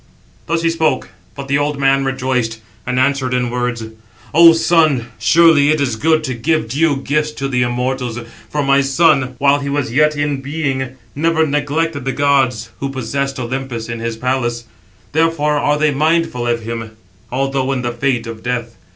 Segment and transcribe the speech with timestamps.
[0.47, 3.83] Thus he spoke; but the old man rejoiced, and answered in words:
[4.33, 8.19] "O son, surely it is good to give due gifts to the immortals,
[8.49, 13.37] for my son, while he was yet in being, never neglected the gods who possess
[13.37, 14.63] Olympus, in his palace;
[15.11, 16.97] therefore are they mindful of him,
[17.31, 18.77] although in the fate of death.